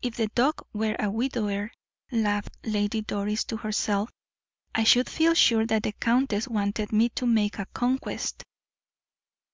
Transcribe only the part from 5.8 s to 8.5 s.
the countess wanted me to make a conquest."